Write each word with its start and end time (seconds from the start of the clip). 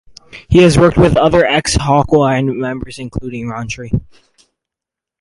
He 0.49 0.63
has 0.63 0.79
worked 0.79 0.97
with 0.97 1.15
other 1.15 1.45
ex-Hawkwind 1.45 2.55
members 2.55 2.97
including 2.97 3.49
Ron 3.49 3.67
Tree. 3.67 3.91